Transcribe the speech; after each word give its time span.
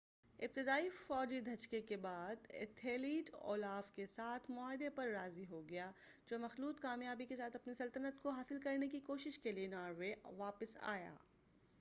ابتدائی 0.39 0.89
فوجی 0.97 1.39
دھچکے 1.41 1.81
کے 1.81 1.97
بعد 1.97 2.45
ایتھلیڈ 2.49 3.29
اولاف 3.33 3.91
کے 3.95 4.05
ساتھ 4.05 4.49
معاہدے 4.51 4.89
پر 4.89 5.07
راضی 5.07 5.45
ہو 5.49 5.61
گیا 5.69 5.91
جو 6.27 6.39
مخلوط 6.39 6.79
کامیابی 6.81 7.25
کے 7.25 7.35
ساتھ 7.35 7.55
اپنی 7.55 7.73
سلطنت 7.73 8.21
کو 8.23 8.29
حاصل 8.29 8.59
کرنے 8.59 8.87
کی 8.87 8.99
کوشش 8.99 9.39
کے 9.39 9.51
لئے 9.51 9.67
ناروے 9.67 10.11
واپس 10.37 10.77
آیا 10.87 11.13